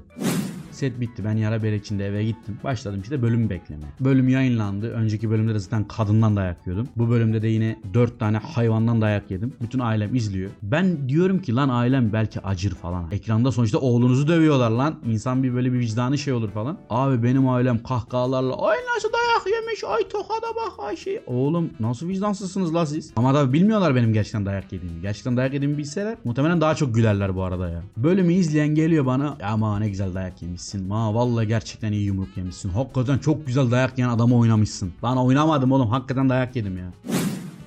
Set 0.81 1.01
bitti. 1.01 1.25
Ben 1.25 1.37
yara 1.37 1.63
bere 1.63 1.77
içinde 1.77 2.07
eve 2.07 2.25
gittim. 2.25 2.59
Başladım 2.65 3.01
işte 3.03 3.23
bölüm 3.23 3.51
beklemeye. 3.51 3.93
Bölüm 4.01 4.29
yayınlandı. 4.29 4.91
Önceki 4.93 5.31
bölümde 5.31 5.55
de 5.55 5.59
zaten 5.59 5.85
kadından 5.85 6.37
dayak 6.37 6.67
yiyordum. 6.67 6.89
Bu 6.97 7.11
bölümde 7.11 7.43
de 7.43 7.49
yine 7.49 7.81
4 7.95 8.19
tane 8.19 8.37
hayvandan 8.37 9.03
dayak 9.03 9.31
yedim. 9.31 9.53
Bütün 9.63 9.79
ailem 9.79 10.15
izliyor. 10.15 10.51
Ben 10.63 11.09
diyorum 11.09 11.39
ki 11.43 11.55
lan 11.55 11.69
ailem 11.69 12.13
belki 12.13 12.41
acır 12.41 12.75
falan. 12.75 13.11
Ekranda 13.11 13.53
sonuçta 13.53 13.79
oğlunuzu 13.79 14.29
dövüyorlar 14.29 14.71
lan. 14.71 14.95
İnsan 15.07 15.43
bir 15.43 15.55
böyle 15.55 15.73
bir 15.73 15.79
vicdanı 15.79 16.19
şey 16.19 16.33
olur 16.33 16.51
falan. 16.51 16.79
Abi 16.91 17.23
benim 17.23 17.49
ailem 17.49 17.83
kahkahalarla 17.83 18.57
ay 18.69 18.77
nasıl 18.97 19.09
dayak 19.13 19.47
yemiş 19.57 19.85
ay 19.85 20.09
tokada 20.09 20.47
bak 20.57 20.85
ay 20.85 20.97
şey. 20.97 21.21
Oğlum 21.27 21.71
nasıl 21.81 22.09
vicdansızsınız 22.09 22.75
la 22.75 22.87
siz? 22.87 23.13
Ama 23.17 23.33
tabii 23.33 23.53
bilmiyorlar 23.53 23.95
benim 23.95 24.13
gerçekten 24.13 24.47
dayak 24.47 24.73
yediğimi. 24.73 25.01
Gerçekten 25.03 25.37
dayak 25.37 25.55
yediğimi 25.55 25.79
bilseler 25.79 26.17
muhtemelen 26.25 26.61
daha 26.61 26.75
çok 26.75 26.95
gülerler 26.95 27.37
bu 27.37 27.43
arada 27.43 27.69
ya. 27.69 27.83
Bölümü 27.97 28.33
izleyen 28.33 28.75
geliyor 28.75 29.07
bana 29.07 29.37
ama 29.43 29.79
ne 29.79 29.89
güzel 29.89 30.15
dayak 30.15 30.43
yemişsin. 30.75 30.89
Ma 30.89 31.15
vallahi 31.15 31.47
gerçekten 31.47 31.93
iyi 31.93 32.05
yumruk 32.05 32.37
yemişsin. 32.37 32.69
Hakikaten 32.69 33.19
çok 33.19 33.47
güzel 33.47 33.71
dayak 33.71 33.99
yiyen 33.99 34.09
adamı 34.09 34.37
oynamışsın. 34.37 34.93
Lan 35.05 35.19
oynamadım 35.19 35.73
oğlum 35.73 35.89
hakikaten 35.89 36.29
dayak 36.29 36.57
yedim 36.57 36.79
ya. 36.79 36.93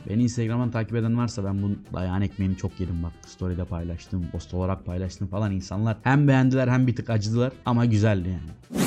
Beni 0.09 0.23
Instagram'dan 0.23 0.71
takip 0.71 0.95
eden 0.95 1.17
varsa 1.17 1.43
ben 1.43 1.63
bu 1.63 1.67
dayağın 1.93 2.21
ekmeğini 2.21 2.57
çok 2.57 2.79
yedim 2.79 3.03
bak. 3.03 3.11
Story'de 3.27 3.65
paylaştım, 3.65 4.27
post 4.31 4.53
olarak 4.53 4.85
paylaştım 4.85 5.27
falan 5.27 5.51
insanlar. 5.51 5.97
Hem 6.03 6.27
beğendiler 6.27 6.67
hem 6.67 6.87
bir 6.87 6.95
tık 6.95 7.09
acıdılar 7.09 7.51
ama 7.65 7.85
güzeldi 7.85 8.29
yani. 8.29 8.83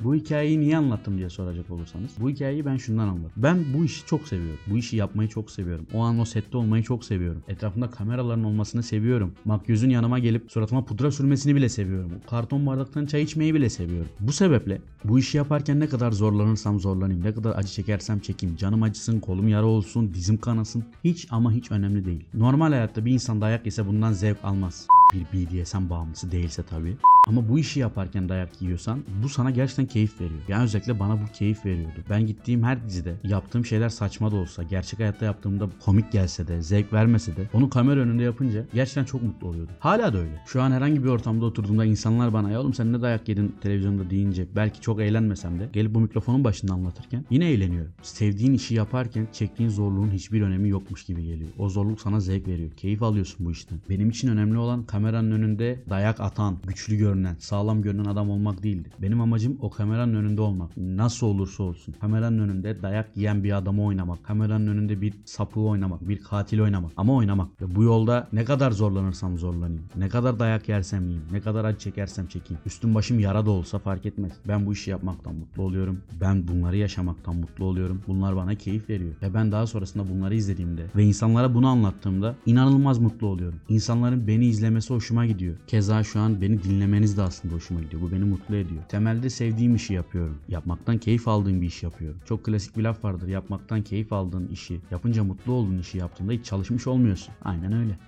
Bu 0.00 0.14
hikayeyi 0.14 0.60
niye 0.60 0.76
anlattım 0.76 1.18
diye 1.18 1.30
soracak 1.30 1.70
olursanız. 1.70 2.10
Bu 2.20 2.30
hikayeyi 2.30 2.66
ben 2.66 2.76
şundan 2.76 3.08
anlattım. 3.08 3.32
Ben 3.36 3.64
bu 3.74 3.84
işi 3.84 4.06
çok 4.06 4.28
seviyorum. 4.28 4.60
Bu 4.66 4.78
işi 4.78 4.96
yapmayı 4.96 5.28
çok 5.28 5.50
seviyorum. 5.50 5.86
O 5.94 6.00
an 6.00 6.18
o 6.18 6.24
sette 6.24 6.56
olmayı 6.56 6.82
çok 6.82 7.04
seviyorum. 7.04 7.42
Etrafımda 7.48 7.90
kameraların 7.90 8.44
olmasını 8.44 8.82
seviyorum. 8.82 9.32
Makyözün 9.44 9.90
yanıma 9.90 10.18
gelip 10.18 10.52
suratıma 10.52 10.84
pudra 10.84 11.10
sürmesini 11.10 11.54
bile 11.54 11.68
seviyorum. 11.68 12.12
Karton 12.30 12.66
bardaktan 12.66 13.06
çay 13.06 13.22
içmeyi 13.22 13.54
bile 13.54 13.70
seviyorum. 13.70 14.10
Bu 14.20 14.32
sebeple 14.32 14.80
bu 15.04 15.18
işi 15.18 15.36
yaparken 15.36 15.80
ne 15.80 15.88
kadar 15.88 16.12
zorlanırsam 16.12 16.80
zorlanayım, 16.80 17.24
ne 17.24 17.34
kadar 17.34 17.56
acı 17.56 17.68
çekersem 17.68 18.20
çekeyim, 18.20 18.56
canım 18.56 18.82
acısın, 18.82 19.20
kolum 19.20 19.48
yara 19.48 19.66
olsun, 19.66 20.14
dizim 20.14 20.36
kanasın. 20.36 20.84
Hiç 21.04 21.28
ama 21.30 21.52
hiç 21.52 21.70
önemli 21.70 22.04
değil. 22.04 22.24
Normal 22.34 22.72
hayatta 22.72 23.04
bir 23.04 23.12
insan 23.12 23.40
dayak 23.40 23.66
yese 23.66 23.86
bundan 23.86 24.12
zevk 24.12 24.38
almaz. 24.44 24.86
Bir 25.12 25.24
BDSM 25.32 25.90
bağımlısı 25.90 26.32
değilse 26.32 26.62
tabii. 26.62 26.96
Ama 27.26 27.48
bu 27.48 27.58
işi 27.58 27.80
yaparken 27.80 28.28
dayak 28.28 28.62
yiyorsan 28.62 29.04
bu 29.22 29.28
sana 29.28 29.50
gerçekten 29.50 29.86
keyif 29.86 30.20
veriyor. 30.20 30.40
Yani 30.48 30.64
özellikle 30.64 31.00
bana 31.00 31.14
bu 31.22 31.32
keyif 31.32 31.66
veriyordu. 31.66 31.98
Ben 32.10 32.26
gittiğim 32.26 32.62
her 32.62 32.88
dizide 32.88 33.14
yaptığım 33.24 33.64
şeyler 33.64 33.88
saçma 33.88 34.32
da 34.32 34.36
olsa, 34.36 34.62
gerçek 34.62 35.00
hayatta 35.00 35.24
yaptığımda 35.24 35.68
komik 35.84 36.12
gelse 36.12 36.48
de, 36.48 36.62
zevk 36.62 36.92
vermese 36.92 37.36
de 37.36 37.48
onu 37.52 37.70
kamera 37.70 38.00
önünde 38.00 38.22
yapınca 38.22 38.64
gerçekten 38.74 39.04
çok 39.04 39.22
mutlu 39.22 39.48
oluyordum. 39.48 39.74
Hala 39.78 40.12
da 40.12 40.18
öyle. 40.18 40.42
Şu 40.46 40.62
an 40.62 40.70
herhangi 40.70 41.04
bir 41.04 41.08
ortamda 41.08 41.44
oturduğumda 41.44 41.84
insanlar 41.84 42.32
bana 42.32 42.50
ya 42.50 42.60
oğlum 42.60 42.74
sen 42.74 42.92
ne 42.92 43.02
dayak 43.02 43.28
yedin 43.28 43.54
televizyonda 43.60 44.10
deyince 44.10 44.46
belki 44.56 44.80
çok 44.80 45.00
eğlenmesem 45.00 45.60
de 45.60 45.68
gelip 45.72 45.94
bu 45.94 46.00
mikrofonun 46.00 46.44
başında 46.44 46.72
anlatırken 46.72 47.24
yine 47.30 47.50
eğleniyorum. 47.50 47.92
Sevdiğin 48.02 48.52
işi 48.52 48.74
yaparken 48.74 49.28
çektiğin 49.32 49.70
zorluğun 49.70 50.10
hiçbir 50.10 50.42
önemi 50.42 50.68
yokmuş 50.68 51.04
gibi 51.04 51.24
geliyor. 51.24 51.50
O 51.58 51.68
zorluk 51.68 52.00
sana 52.00 52.20
zevk 52.20 52.48
veriyor. 52.48 52.70
Keyif 52.70 53.02
alıyorsun 53.02 53.46
bu 53.46 53.50
işten. 53.50 53.78
Benim 53.90 54.10
için 54.10 54.28
önemli 54.28 54.58
olan 54.58 54.82
kameranın 54.82 55.30
önünde 55.30 55.82
dayak 55.90 56.20
atan, 56.20 56.56
güçlü 56.66 56.96
görünen, 56.96 57.15
sağlam 57.38 57.82
görünen 57.82 58.04
adam 58.04 58.30
olmak 58.30 58.62
değildi. 58.62 58.90
Benim 59.02 59.20
amacım 59.20 59.58
o 59.60 59.70
kameranın 59.70 60.14
önünde 60.14 60.40
olmak. 60.40 60.76
Nasıl 60.76 61.26
olursa 61.26 61.62
olsun. 61.62 61.94
Kameranın 62.00 62.38
önünde 62.38 62.82
dayak 62.82 63.16
yiyen 63.16 63.44
bir 63.44 63.56
adamı 63.56 63.84
oynamak. 63.84 64.24
Kameranın 64.24 64.66
önünde 64.66 65.00
bir 65.00 65.14
sapığı 65.24 65.60
oynamak. 65.60 66.08
Bir 66.08 66.20
katil 66.22 66.60
oynamak. 66.60 66.92
Ama 66.96 67.14
oynamak. 67.14 67.62
Ve 67.62 67.74
bu 67.74 67.82
yolda 67.82 68.28
ne 68.32 68.44
kadar 68.44 68.70
zorlanırsam 68.70 69.38
zorlanayım. 69.38 69.84
Ne 69.96 70.08
kadar 70.08 70.38
dayak 70.38 70.68
yersem 70.68 71.02
yiyeyim. 71.02 71.24
Ne 71.32 71.40
kadar 71.40 71.64
acı 71.64 71.78
çekersem 71.78 72.26
çekeyim. 72.26 72.60
Üstüm 72.66 72.94
başım 72.94 73.18
yara 73.18 73.46
da 73.46 73.50
olsa 73.50 73.78
fark 73.78 74.06
etmez. 74.06 74.32
Ben 74.48 74.66
bu 74.66 74.72
işi 74.72 74.90
yapmaktan 74.90 75.34
mutlu 75.34 75.62
oluyorum. 75.62 76.00
Ben 76.20 76.48
bunları 76.48 76.76
yaşamaktan 76.76 77.36
mutlu 77.36 77.64
oluyorum. 77.64 78.02
Bunlar 78.06 78.36
bana 78.36 78.54
keyif 78.54 78.88
veriyor. 78.90 79.14
Ve 79.22 79.34
ben 79.34 79.52
daha 79.52 79.66
sonrasında 79.66 80.08
bunları 80.10 80.34
izlediğimde 80.34 80.86
ve 80.96 81.04
insanlara 81.04 81.54
bunu 81.54 81.68
anlattığımda 81.68 82.34
inanılmaz 82.46 82.98
mutlu 82.98 83.26
oluyorum. 83.26 83.60
İnsanların 83.68 84.26
beni 84.26 84.46
izlemesi 84.46 84.94
hoşuma 84.94 85.26
gidiyor. 85.26 85.56
Keza 85.66 86.04
şu 86.04 86.20
an 86.20 86.40
beni 86.40 86.62
dinlemeniz 86.62 87.05
de 87.16 87.22
aslında 87.22 87.54
hoşuma 87.54 87.80
gidiyor. 87.80 88.02
Bu 88.02 88.12
beni 88.12 88.24
mutlu 88.24 88.56
ediyor. 88.56 88.82
Temelde 88.88 89.30
sevdiğim 89.30 89.74
işi 89.74 89.94
yapıyorum. 89.94 90.38
Yapmaktan 90.48 90.98
keyif 90.98 91.28
aldığım 91.28 91.60
bir 91.62 91.66
iş 91.66 91.82
yapıyorum. 91.82 92.20
Çok 92.24 92.44
klasik 92.44 92.76
bir 92.76 92.82
laf 92.82 93.04
vardır. 93.04 93.28
Yapmaktan 93.28 93.82
keyif 93.82 94.12
aldığın 94.12 94.48
işi, 94.48 94.80
yapınca 94.90 95.24
mutlu 95.24 95.52
olduğun 95.52 95.78
işi 95.78 95.98
yaptığında 95.98 96.32
hiç 96.32 96.44
çalışmış 96.44 96.86
olmuyorsun. 96.86 97.34
Aynen 97.44 97.72
öyle. 97.72 97.98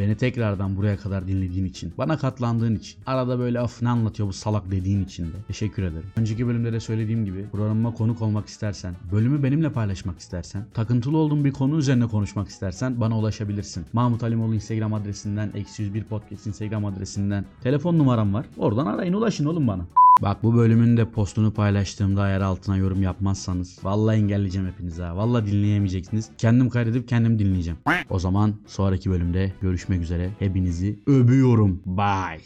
Beni 0.00 0.16
tekrardan 0.16 0.76
buraya 0.76 0.96
kadar 0.96 1.28
dinlediğin 1.28 1.64
için, 1.64 1.92
bana 1.98 2.18
katlandığın 2.18 2.76
için, 2.76 3.00
arada 3.06 3.38
böyle 3.38 3.60
af 3.60 3.82
ne 3.82 3.88
anlatıyor 3.88 4.28
bu 4.28 4.32
salak 4.32 4.70
dediğin 4.70 5.04
için 5.04 5.26
de 5.26 5.36
teşekkür 5.46 5.82
ederim. 5.82 6.10
Önceki 6.16 6.46
bölümde 6.46 6.72
de 6.72 6.80
söylediğim 6.80 7.24
gibi 7.24 7.46
programıma 7.52 7.94
konuk 7.94 8.22
olmak 8.22 8.46
istersen, 8.46 8.94
bölümü 9.12 9.42
benimle 9.42 9.72
paylaşmak 9.72 10.18
istersen, 10.18 10.66
takıntılı 10.74 11.16
olduğun 11.16 11.44
bir 11.44 11.52
konu 11.52 11.78
üzerine 11.78 12.06
konuşmak 12.06 12.48
istersen 12.48 13.00
bana 13.00 13.18
ulaşabilirsin. 13.18 13.86
Mahmut 13.92 14.22
Alimoğlu 14.22 14.54
Instagram 14.54 14.94
adresinden, 14.94 15.50
eksi 15.54 15.82
101 15.82 16.04
podcast 16.04 16.46
Instagram 16.46 16.84
adresinden, 16.84 17.44
telefon 17.62 17.98
numaram 17.98 18.34
var. 18.34 18.46
Oradan 18.56 18.86
arayın 18.86 19.12
ulaşın 19.12 19.44
oğlum 19.44 19.68
bana. 19.68 19.86
Bak 20.22 20.42
bu 20.42 20.56
bölümün 20.56 20.96
de 20.96 21.10
postunu 21.10 21.52
paylaştığımda 21.52 22.28
eğer 22.28 22.40
altına 22.40 22.76
yorum 22.76 23.02
yapmazsanız 23.02 23.78
vallahi 23.82 24.16
engelleyeceğim 24.16 24.68
hepinizi 24.68 25.02
ha. 25.02 25.16
Vallahi 25.16 25.46
dinleyemeyeceksiniz. 25.46 26.30
Kendim 26.38 26.70
kaydedip 26.70 27.08
kendim 27.08 27.38
dinleyeceğim. 27.38 27.78
O 28.10 28.18
zaman 28.18 28.54
sonraki 28.66 29.10
bölümde 29.10 29.52
görüşmek 29.60 30.02
üzere. 30.02 30.30
Hepinizi 30.38 30.98
öpüyorum. 31.06 31.80
Bye. 31.86 32.40